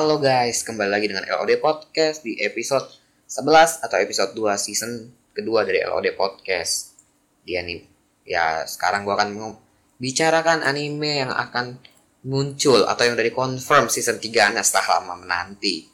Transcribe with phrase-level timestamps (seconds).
[0.00, 2.88] Halo guys, kembali lagi dengan LOD Podcast di episode
[3.28, 6.96] 11 atau episode 2 season kedua dari LOD Podcast.
[7.44, 7.84] Dia nih,
[8.24, 11.76] ya sekarang gua akan membicarakan anime yang akan
[12.24, 15.84] muncul atau yang dari confirm season 3 nya setelah lama menanti.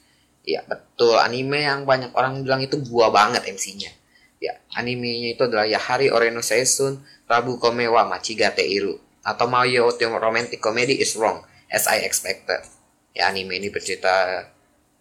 [0.47, 3.91] Ya betul, anime yang banyak orang bilang itu gua banget MC-nya.
[4.39, 10.95] Ya, animenya itu adalah Yahari Oreno Season Rabu Komewa Machigate Iru atau Mayo Romantic Comedy
[10.95, 11.43] is Wrong
[11.75, 12.76] as I expected
[13.17, 14.45] ya anime ini bercerita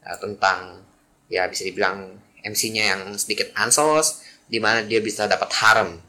[0.08, 0.80] uh, tentang
[1.28, 2.16] ya bisa dibilang
[2.48, 6.00] MC-nya yang sedikit ansos di mana dia bisa dapat harem.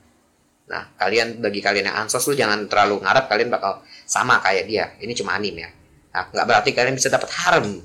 [0.71, 4.87] Nah, kalian bagi kalian yang ansos lu jangan terlalu ngarep kalian bakal sama kayak dia.
[5.03, 5.71] Ini cuma anime ya.
[6.15, 7.83] Nah, nggak berarti kalian bisa dapat harem.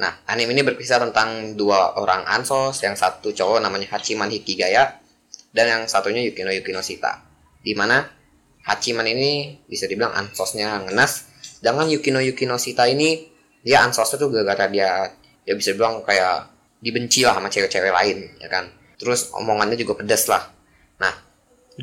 [0.00, 4.96] Nah, anime ini berkisah tentang dua orang ansos, yang satu cowok namanya Hachiman Hikigaya
[5.52, 7.20] dan yang satunya Yukino Yukino Shita.
[7.60, 8.00] Di mana
[8.64, 11.29] Hachiman ini bisa dibilang ansosnya ngenas,
[11.60, 13.28] sedangkan Yukino Yukino Shita ini
[13.60, 15.12] dia ansos tuh gara-gara dia
[15.44, 16.48] dia bisa bilang kayak
[16.80, 18.72] dibenci lah sama cewek-cewek lain ya kan?
[18.96, 20.48] Terus omongannya juga pedas lah.
[20.96, 21.12] Nah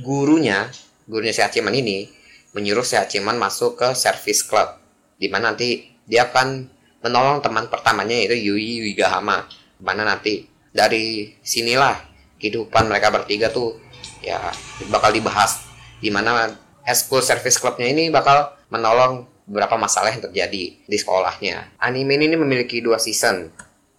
[0.01, 0.65] gurunya
[1.05, 2.09] gurunya si Hachiman ini
[2.57, 4.81] menyuruh si Hachiman masuk ke service club
[5.21, 6.65] di mana nanti dia akan
[7.05, 9.45] menolong teman pertamanya yaitu Yui Wigahama.
[9.77, 11.93] Mana nanti dari sinilah
[12.41, 13.77] kehidupan mereka bertiga tuh
[14.25, 14.41] ya
[14.89, 15.61] bakal dibahas.
[16.01, 16.49] Di mana
[16.93, 21.79] school service clubnya ini bakal menolong beberapa masalah yang terjadi di sekolahnya.
[21.79, 23.47] Anime ini memiliki dua season.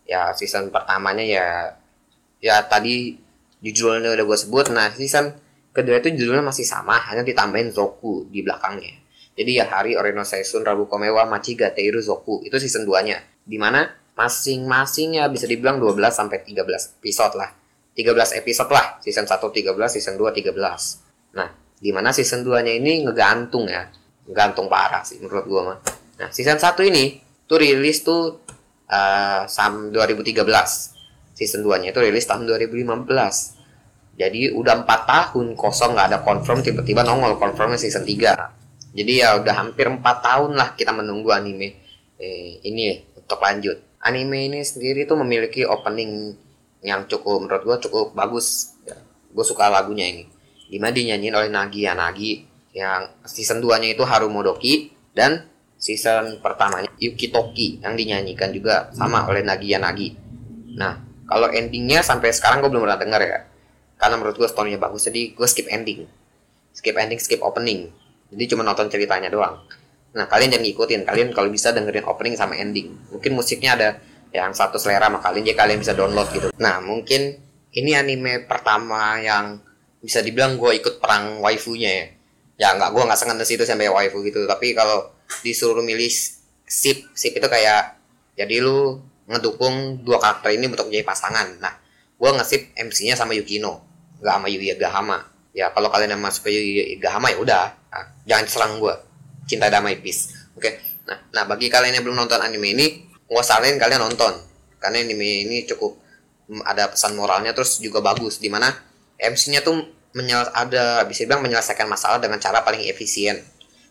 [0.04, 1.48] Ya, season pertamanya ya
[2.38, 3.16] ya tadi
[3.64, 4.68] judulnya udah gue sebut.
[4.70, 5.32] Nah, season
[5.72, 9.00] kedua itu judulnya masih sama, hanya ditambahin Zoku di belakangnya.
[9.38, 13.22] Jadi ya hari Oreno Seisun Rabu Komewa Machiga Teiru Zoku itu season 2-nya.
[13.48, 13.88] Di mana
[14.18, 17.50] masing-masing ya bisa dibilang 12 sampai 13 episode lah.
[17.94, 20.54] 13 episode lah, season 1 13, season 2 13.
[21.38, 23.86] Nah, di mana season 2-nya ini ngegantung ya
[24.28, 25.78] gantung parah sih menurut gua mah.
[26.18, 28.42] Nah, season 1 ini tuh rilis tuh
[28.90, 30.44] uh, sam 2013.
[31.38, 34.18] Season 2-nya itu rilis tahun 2015.
[34.18, 38.98] Jadi udah 4 tahun kosong nggak ada confirm tiba-tiba nongol confirmnya season 3.
[38.98, 41.78] Jadi ya udah hampir 4 tahun lah kita menunggu anime
[42.18, 43.78] eh, ini untuk lanjut.
[44.02, 46.34] Anime ini sendiri tuh memiliki opening
[46.82, 48.74] yang cukup menurut gua cukup bagus.
[48.82, 48.98] Ya,
[49.30, 50.26] gue suka lagunya ini.
[50.68, 52.32] Di mana dinyanyiin oleh Nagi Yanagi
[52.76, 55.48] yang season 2-nya itu Harumodoki dan
[55.78, 60.12] season pertamanya Yuki Toki yang dinyanyikan juga sama oleh Nagia Nagi.
[60.74, 63.38] Nah, kalau endingnya sampai sekarang gue belum pernah denger ya.
[63.98, 66.06] Karena menurut gue story-nya bagus, jadi gue skip ending.
[66.70, 67.90] Skip ending, skip opening.
[68.30, 69.58] Jadi cuma nonton ceritanya doang.
[70.14, 71.00] Nah, kalian jangan ngikutin.
[71.02, 72.94] Kalian kalau bisa dengerin opening sama ending.
[73.10, 73.88] Mungkin musiknya ada
[74.30, 76.48] yang satu selera sama kalian, jadi kalian bisa download gitu.
[76.60, 77.42] Nah, mungkin
[77.74, 79.58] ini anime pertama yang
[79.98, 82.06] bisa dibilang gue ikut perang waifunya ya
[82.58, 84.44] ya nggak gue nggak sengaja situ sampai waifu gitu.
[84.44, 86.10] Tapi kalau disuruh milih
[86.66, 87.96] sip sip itu kayak
[88.34, 88.98] jadi lu
[89.30, 91.62] ngedukung dua karakter ini untuk jadi pasangan.
[91.62, 91.72] Nah
[92.18, 93.86] gue ngesip MC-nya sama Yukino
[94.18, 95.18] nggak sama Yuya Gahama.
[95.54, 97.64] Ya kalau kalian yang masuk ke Yuya Gahama ya udah.
[97.88, 98.94] Nah, jangan serang gue
[99.48, 100.34] cinta damai peace.
[100.58, 100.66] Oke?
[100.66, 100.72] Okay?
[101.08, 104.34] nah nah bagi kalian yang belum nonton anime ini gue saranin kalian nonton.
[104.82, 105.98] Karena anime ini cukup
[106.50, 108.42] mm, ada pesan moralnya terus juga bagus.
[108.42, 108.70] Di mana
[109.18, 113.38] MC-nya tuh menyel ada bisa bilang menyelesaikan masalah dengan cara paling efisien.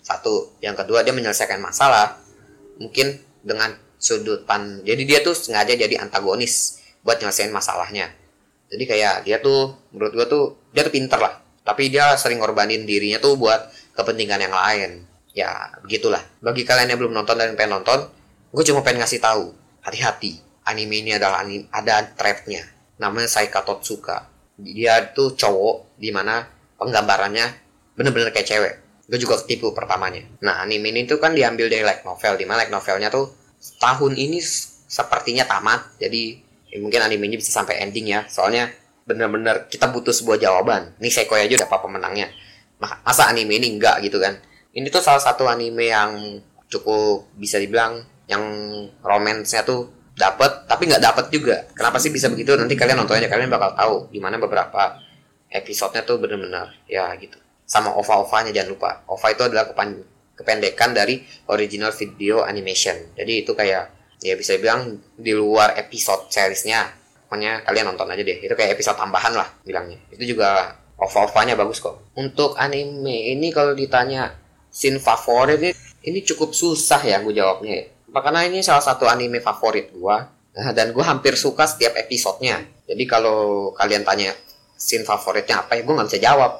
[0.03, 0.51] Satu.
[0.59, 2.19] Yang kedua dia menyelesaikan masalah
[2.77, 8.11] mungkin dengan sudut pan jadi dia tuh sengaja jadi antagonis buat nyelesain masalahnya.
[8.67, 10.43] Jadi kayak dia tuh menurut gua tuh
[10.75, 11.39] dia tuh pinter lah.
[11.63, 14.89] Tapi dia sering ngorbanin dirinya tuh buat kepentingan yang lain.
[15.31, 16.23] Ya begitulah.
[16.43, 18.07] Bagi kalian yang belum nonton dan pengen nonton
[18.47, 19.51] gue cuma pengen ngasih tahu.
[19.83, 20.39] Hati-hati.
[20.67, 22.63] Anime ini adalah anime, ada trapnya.
[22.99, 26.45] Namanya Saika Totsuka dia tuh cowok di mana
[26.81, 27.45] penggambarannya
[27.93, 28.73] bener-bener kayak cewek.
[29.07, 30.25] Gue juga ketipu pertamanya.
[30.43, 33.31] Nah anime ini tuh kan diambil dari light novel di mana light novelnya tuh
[33.79, 34.41] tahun ini
[34.89, 36.01] sepertinya tamat.
[36.01, 36.37] Jadi
[36.73, 38.27] ya mungkin animenya bisa sampai ending ya.
[38.27, 38.67] Soalnya
[39.07, 40.97] bener-bener kita butuh sebuah jawaban.
[40.99, 42.27] Ini Seiko aja udah apa pemenangnya
[42.77, 44.37] masa anime ini enggak gitu kan?
[44.73, 48.43] Ini tuh salah satu anime yang cukup bisa dibilang yang
[49.01, 51.69] romansnya tuh dapat tapi nggak dapat juga.
[51.77, 52.57] Kenapa sih bisa begitu?
[52.57, 54.97] Nanti kalian nonton aja kalian bakal tahu di mana beberapa
[55.47, 57.37] episodenya tuh bener-bener ya gitu.
[57.63, 58.91] Sama ova ovanya jangan lupa.
[59.05, 60.01] Ova itu adalah kepan
[60.33, 61.21] kependekan dari
[61.53, 62.97] original video animation.
[63.13, 63.93] Jadi itu kayak
[64.25, 66.89] ya bisa bilang di luar episode seriesnya.
[67.27, 68.41] Pokoknya kalian nonton aja deh.
[68.41, 70.01] Itu kayak episode tambahan lah bilangnya.
[70.09, 72.09] Itu juga ova ovanya bagus kok.
[72.17, 74.33] Untuk anime ini kalau ditanya
[74.71, 75.77] scene favorit
[76.07, 80.71] ini cukup susah ya gue jawabnya ya karena ini salah satu anime favorit gua nah,
[80.71, 84.31] dan gua hampir suka setiap episodenya jadi kalau kalian tanya
[84.77, 86.51] scene favoritnya apa ya gua nggak bisa jawab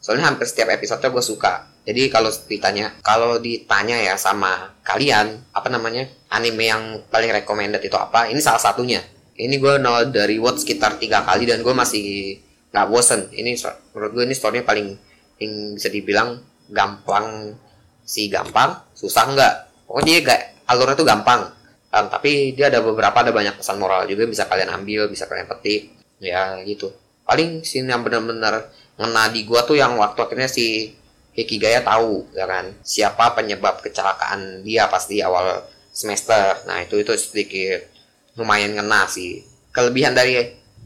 [0.00, 1.54] soalnya hampir setiap episodenya gua suka
[1.84, 7.92] Jadi kalau ditanya, kalau ditanya ya sama kalian, apa namanya, anime yang paling recommended itu
[7.92, 8.24] apa?
[8.24, 9.04] Ini salah satunya.
[9.36, 12.40] Ini gue nol dari watch sekitar tiga kali dan gue masih
[12.72, 13.28] nggak bosen.
[13.36, 13.60] Ini
[13.92, 14.96] menurut gue ini storynya paling
[15.44, 16.40] yang bisa dibilang
[16.72, 17.52] gampang
[18.00, 19.54] si gampang, susah nggak.
[19.84, 21.50] Pokoknya dia gak, alurnya tuh gampang.
[21.94, 25.46] Um, tapi dia ada beberapa ada banyak pesan moral juga bisa kalian ambil, bisa kalian
[25.46, 25.94] petik.
[26.18, 26.90] Ya gitu.
[27.24, 30.94] Paling scene yang benar-benar ngena di gua tuh yang waktu akhirnya si
[31.34, 36.62] Hikigaya tahu ya kan siapa penyebab kecelakaan dia pas di awal semester.
[36.66, 37.90] Nah itu itu sedikit
[38.38, 39.42] lumayan ngena sih.
[39.74, 40.38] Kelebihan dari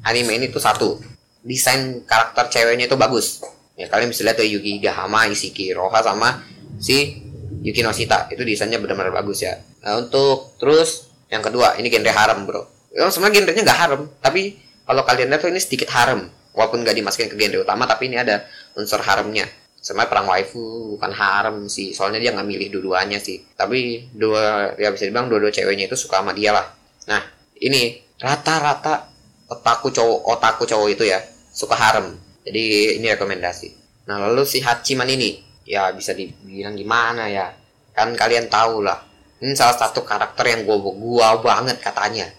[0.05, 0.97] anime ini tuh satu,
[1.45, 3.45] desain karakter ceweknya itu bagus.
[3.77, 6.41] Ya kalian bisa lihat tuh Yuki Gahama, Isiki Roha sama
[6.81, 7.28] si
[7.69, 9.61] Yuki Noshita itu desainnya benar-benar bagus ya.
[9.85, 12.65] Nah, untuk terus yang kedua ini genre harem bro.
[12.89, 14.57] Ya, sebenarnya genrenya nggak harem, tapi
[14.89, 16.33] kalau kalian lihat tuh ini sedikit harem.
[16.57, 19.45] Walaupun nggak dimasukin ke genre utama, tapi ini ada unsur haremnya.
[19.79, 23.47] Sebenarnya perang waifu bukan harem sih soalnya dia nggak milih dua-duanya sih.
[23.55, 26.67] Tapi dua ya bisa dibilang dua-dua ceweknya itu suka sama dia lah.
[27.07, 27.23] Nah
[27.63, 29.07] ini rata-rata
[29.47, 31.23] otaku cowok otaku cowok itu ya
[31.55, 32.19] suka harem.
[32.43, 33.69] Jadi ini rekomendasi.
[34.11, 37.53] Nah lalu si Hachiman ini ya bisa dibilang gimana ya
[37.93, 39.05] kan kalian tahu lah
[39.45, 42.33] ini salah satu karakter yang gua gua banget katanya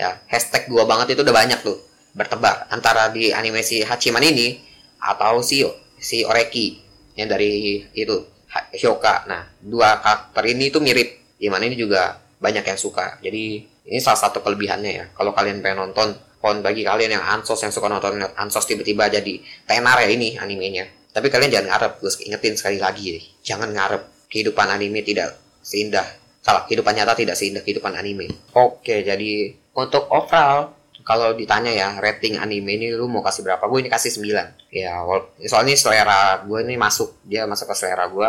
[0.00, 1.76] ya hashtag gua banget itu udah banyak tuh
[2.16, 4.60] bertebar antara di animasi Hachiman ini
[5.00, 5.64] atau si
[6.00, 6.80] si Oreki
[7.16, 9.24] yang dari itu Hyoka.
[9.24, 11.40] Nah, dua karakter ini tuh mirip.
[11.40, 13.16] Di mana ini juga banyak yang suka.
[13.24, 15.04] Jadi ini salah satu kelebihannya ya.
[15.16, 19.40] Kalau kalian pengen nonton, pon bagi kalian yang ansos yang suka nonton ansos tiba-tiba jadi
[19.64, 20.84] tenar ya ini animenya.
[21.12, 23.24] Tapi kalian jangan ngarep, gue ingetin sekali lagi deh.
[23.44, 26.04] Jangan ngarep kehidupan anime tidak seindah.
[26.42, 28.32] Salah, kehidupan nyata tidak seindah kehidupan anime.
[28.56, 33.78] Oke, jadi untuk overall kalau ditanya ya rating anime ini lu mau kasih berapa gue
[33.82, 35.02] ini kasih 9 ya
[35.50, 38.28] soalnya selera gue ini masuk dia masuk ke selera gue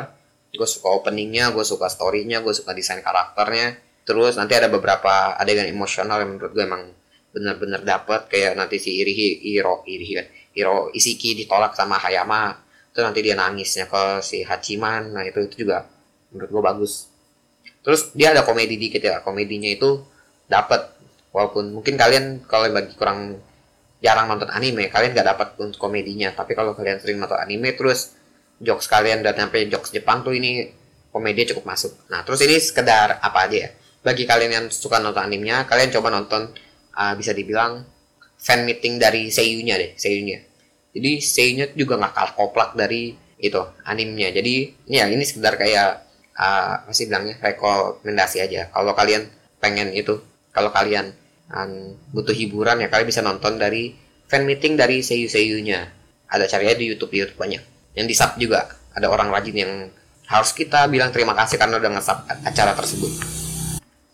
[0.54, 5.70] gue suka openingnya gue suka storynya gue suka desain karakternya terus nanti ada beberapa adegan
[5.70, 6.84] emosional yang menurut gue emang
[7.34, 10.14] bener-bener dapet kayak nanti si Irihi Iro Irihi
[10.58, 12.54] Iro Isiki ditolak sama Hayama
[12.94, 15.18] itu nanti dia nangisnya ke si Hachiman.
[15.18, 15.90] Nah itu itu juga
[16.30, 17.10] menurut gue bagus.
[17.82, 19.26] Terus dia ada komedi dikit ya.
[19.26, 20.06] Komedinya itu
[20.46, 20.94] dapet.
[21.34, 23.42] Walaupun mungkin kalian kalau bagi kurang
[23.98, 26.30] jarang nonton anime kalian nggak dapat untuk komedinya.
[26.38, 28.14] Tapi kalau kalian sering nonton anime terus
[28.62, 30.70] jokes kalian dan sampai jokes Jepang tuh ini
[31.10, 31.98] komedi cukup masuk.
[32.14, 33.70] Nah terus ini sekedar apa aja ya?
[34.06, 36.54] Bagi kalian yang suka nonton animenya kalian coba nonton
[36.94, 37.82] uh, bisa dibilang
[38.38, 40.53] fan meeting dari seiyunya deh seiyunya
[40.94, 46.04] jadi seiyunya juga nggak koplak dari itu animenya jadi ya ini sekedar kayak
[46.38, 48.70] uh, masih bilangnya rekomendasi aja.
[48.74, 49.30] Kalau kalian
[49.62, 50.22] pengen itu
[50.54, 51.14] kalau kalian
[51.50, 53.94] um, butuh hiburan ya kalian bisa nonton dari
[54.30, 56.02] fan meeting dari seiyu-seiyunya.
[56.30, 57.62] Ada carinya di YouTube YouTube banyak.
[57.94, 59.74] Yang di sub juga ada orang rajin yang
[60.26, 62.04] harus kita bilang terima kasih karena udah nge
[62.50, 63.12] acara tersebut.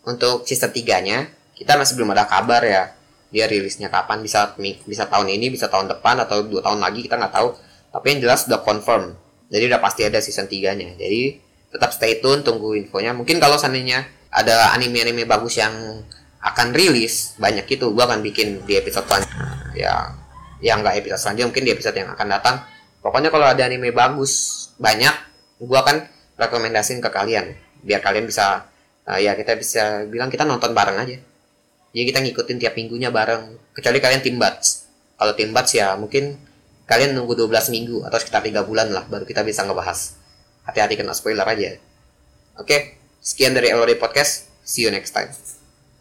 [0.04, 2.92] Untuk season 3 nya kita masih belum ada kabar ya
[3.30, 4.20] dia rilisnya kapan?
[4.20, 7.48] Bisa bisa tahun ini bisa tahun depan atau dua tahun lagi kita nggak tahu.
[7.90, 9.14] Tapi yang jelas udah confirm.
[9.50, 11.42] Jadi udah pasti ada season 3 nya jadi
[11.74, 13.10] tetap stay tune tunggu infonya.
[13.10, 15.74] Mungkin kalau seandainya ada anime-anime bagus yang
[16.40, 19.92] akan rilis banyak itu gue akan bikin di episode selanjutnya ya
[20.64, 22.56] yang nggak episode selanjutnya mungkin di episode yang akan datang.
[23.00, 25.14] Pokoknya kalau ada anime bagus banyak
[25.60, 26.06] gue akan
[26.38, 27.58] rekomendasiin ke kalian.
[27.80, 28.70] Biar kalian bisa
[29.08, 31.16] uh, ya kita bisa bilang kita nonton bareng aja
[31.90, 34.86] jadi kita ngikutin tiap minggunya bareng kecuali kalian tim bats.
[35.18, 36.38] Kalau tim bats ya mungkin
[36.86, 40.14] kalian nunggu 12 minggu atau sekitar tiga bulan lah baru kita bisa ngebahas.
[40.64, 41.76] Hati-hati kena spoiler aja.
[42.58, 44.46] Oke sekian dari LOD Podcast.
[44.62, 45.59] See you next time